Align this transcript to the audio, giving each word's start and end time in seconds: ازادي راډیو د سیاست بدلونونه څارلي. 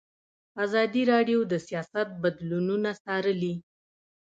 ازادي 0.63 1.03
راډیو 1.11 1.39
د 1.51 1.53
سیاست 1.67 2.07
بدلونونه 2.21 2.89
څارلي. 3.03 3.53